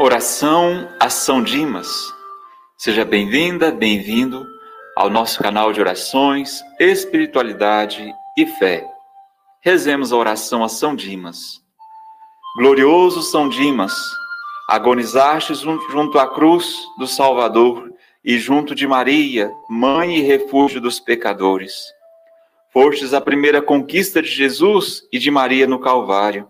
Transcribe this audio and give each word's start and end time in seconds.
Oração 0.00 0.88
a 1.00 1.10
São 1.10 1.42
Dimas. 1.42 2.14
Seja 2.76 3.04
bem-vinda, 3.04 3.72
bem-vindo 3.72 4.46
ao 4.94 5.10
nosso 5.10 5.40
canal 5.40 5.72
de 5.72 5.80
orações, 5.80 6.62
espiritualidade 6.78 8.08
e 8.36 8.46
fé. 8.46 8.86
Rezemos 9.60 10.12
a 10.12 10.16
oração 10.16 10.62
a 10.62 10.68
São 10.68 10.94
Dimas. 10.94 11.60
Glorioso 12.56 13.22
São 13.22 13.48
Dimas, 13.48 13.92
agonizastes 14.68 15.58
junto 15.58 16.16
à 16.20 16.32
cruz 16.32 16.76
do 16.96 17.08
Salvador 17.08 17.92
e 18.24 18.38
junto 18.38 18.76
de 18.76 18.86
Maria, 18.86 19.50
mãe 19.68 20.18
e 20.18 20.22
refúgio 20.22 20.80
dos 20.80 21.00
pecadores. 21.00 21.74
Fostes 22.72 23.12
a 23.12 23.20
primeira 23.20 23.60
conquista 23.60 24.22
de 24.22 24.28
Jesus 24.28 25.02
e 25.12 25.18
de 25.18 25.28
Maria 25.28 25.66
no 25.66 25.80
Calvário. 25.80 26.48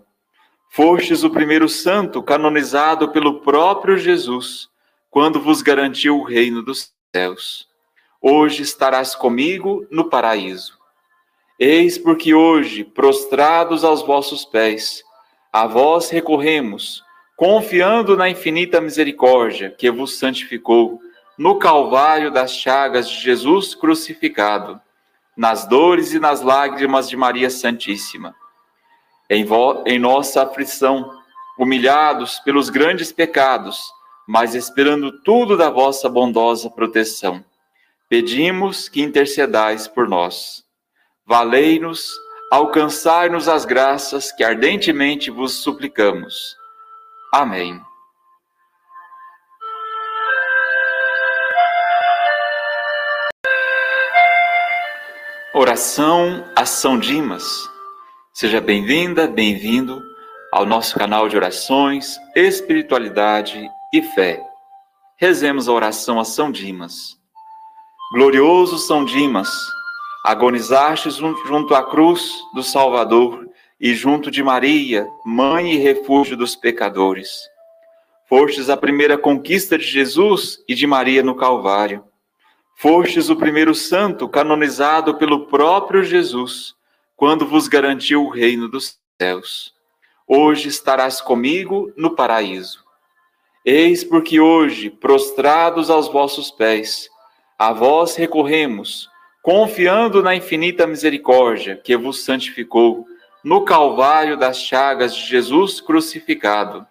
Fostes 0.70 1.24
o 1.24 1.30
primeiro 1.30 1.68
santo 1.68 2.22
canonizado 2.22 3.10
pelo 3.10 3.40
próprio 3.40 3.96
Jesus, 3.96 4.68
quando 5.10 5.40
vos 5.40 5.62
garantiu 5.62 6.18
o 6.18 6.24
reino 6.24 6.62
dos 6.62 6.92
céus. 7.14 7.66
Hoje 8.20 8.62
estarás 8.62 9.14
comigo 9.14 9.86
no 9.90 10.08
paraíso. 10.08 10.78
Eis 11.58 11.98
porque 11.98 12.34
hoje, 12.34 12.84
prostrados 12.84 13.82
aos 13.82 14.02
vossos 14.02 14.44
pés, 14.44 15.02
a 15.52 15.66
vós 15.66 16.10
recorremos, 16.10 17.02
confiando 17.36 18.16
na 18.16 18.28
infinita 18.28 18.80
misericórdia 18.80 19.70
que 19.70 19.90
vos 19.90 20.18
santificou 20.18 21.00
no 21.36 21.58
Calvário 21.58 22.30
das 22.30 22.52
chagas 22.52 23.08
de 23.08 23.20
Jesus 23.20 23.74
crucificado, 23.74 24.80
nas 25.36 25.66
dores 25.66 26.12
e 26.12 26.18
nas 26.18 26.42
lágrimas 26.42 27.08
de 27.08 27.16
Maria 27.16 27.48
Santíssima. 27.48 28.34
Em, 29.30 29.46
em 29.86 29.98
nossa 29.98 30.42
aflição, 30.42 31.18
humilhados 31.58 32.38
pelos 32.40 32.70
grandes 32.70 33.12
pecados, 33.12 33.78
mas 34.26 34.54
esperando 34.54 35.20
tudo 35.22 35.56
da 35.56 35.68
vossa 35.68 36.08
bondosa 36.08 36.70
proteção, 36.70 37.44
pedimos 38.08 38.88
que 38.88 39.02
intercedais 39.02 39.88
por 39.88 40.08
nós. 40.08 40.64
Valei-nos, 41.26 42.10
alcançai-nos 42.50 43.48
as 43.48 43.64
graças 43.64 44.32
que 44.32 44.44
ardentemente 44.44 45.30
vos 45.30 45.62
suplicamos. 45.62 46.56
Amém. 47.32 47.80
Oração 55.52 56.48
a 56.54 56.64
São 56.64 56.98
Dimas. 56.98 57.68
Seja 58.38 58.60
bem-vinda, 58.60 59.26
bem-vindo 59.26 60.00
ao 60.52 60.64
nosso 60.64 60.96
canal 60.96 61.28
de 61.28 61.36
orações, 61.36 62.20
espiritualidade 62.36 63.68
e 63.92 64.00
fé. 64.00 64.40
Rezemos 65.16 65.68
a 65.68 65.72
oração 65.72 66.20
a 66.20 66.24
São 66.24 66.52
Dimas. 66.52 67.18
Glorioso 68.14 68.78
São 68.78 69.04
Dimas, 69.04 69.50
agonizastes 70.24 71.16
junto 71.16 71.74
à 71.74 71.82
cruz 71.90 72.32
do 72.54 72.62
Salvador 72.62 73.44
e 73.80 73.92
junto 73.92 74.30
de 74.30 74.40
Maria, 74.40 75.04
mãe 75.24 75.72
e 75.72 75.78
refúgio 75.78 76.36
dos 76.36 76.54
pecadores. 76.54 77.40
Fostes 78.28 78.70
a 78.70 78.76
primeira 78.76 79.18
conquista 79.18 79.76
de 79.76 79.84
Jesus 79.84 80.62
e 80.68 80.76
de 80.76 80.86
Maria 80.86 81.24
no 81.24 81.34
Calvário. 81.34 82.04
Fostes 82.76 83.30
o 83.30 83.34
primeiro 83.34 83.74
santo 83.74 84.28
canonizado 84.28 85.16
pelo 85.16 85.46
próprio 85.46 86.04
Jesus, 86.04 86.77
quando 87.18 87.44
vos 87.44 87.68
garantiu 87.68 88.24
o 88.24 88.30
reino 88.30 88.68
dos 88.68 88.98
céus. 89.20 89.74
Hoje 90.26 90.68
estarás 90.68 91.20
comigo 91.20 91.92
no 91.96 92.14
paraíso. 92.14 92.82
Eis 93.64 94.02
porque 94.02 94.40
hoje, 94.40 94.88
prostrados 94.88 95.90
aos 95.90 96.08
vossos 96.08 96.50
pés, 96.50 97.10
a 97.58 97.72
vós 97.72 98.16
recorremos, 98.16 99.10
confiando 99.42 100.22
na 100.22 100.34
infinita 100.34 100.86
misericórdia 100.86 101.76
que 101.76 101.96
vos 101.96 102.24
santificou 102.24 103.04
no 103.44 103.64
Calvário 103.64 104.36
das 104.36 104.62
chagas 104.62 105.14
de 105.14 105.26
Jesus 105.26 105.80
crucificado, 105.80 106.86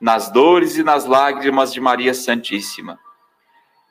nas 0.00 0.30
dores 0.32 0.76
e 0.76 0.82
nas 0.82 1.04
lágrimas 1.04 1.72
de 1.72 1.80
Maria 1.80 2.14
Santíssima 2.14 2.98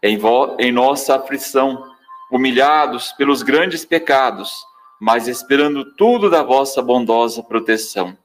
em, 0.06 0.20
em 0.60 0.72
nossa 0.72 1.16
aflição, 1.16 1.92
humilhados 2.32 3.12
pelos 3.14 3.42
grandes 3.42 3.86
pecados, 3.86 4.52
mas 5.00 5.28
esperando 5.28 5.94
tudo 5.96 6.30
da 6.30 6.44
vossa 6.44 6.82
bondosa 6.82 7.44
proteção. 7.44 8.18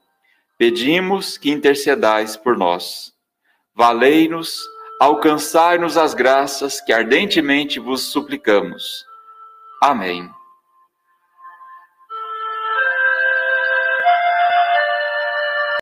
Pedimos 0.57 1.37
que 1.37 1.49
intercedais 1.49 2.37
por 2.37 2.57
nós. 2.57 3.13
Valei-nos, 3.75 4.59
alcançai-nos 4.99 5.97
as 5.97 6.13
graças 6.13 6.81
que 6.81 6.93
ardentemente 6.93 7.79
vos 7.79 8.01
suplicamos. 8.03 9.05
Amém. 9.81 10.29